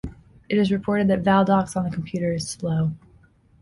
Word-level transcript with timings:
It 0.49 0.71
reported 0.71 1.07
that 1.09 1.21
Valdocs 1.21 1.75
on 1.77 1.83
the 1.83 1.91
computer 1.91 2.33
"is 2.33 2.49
"slow". 2.49 2.91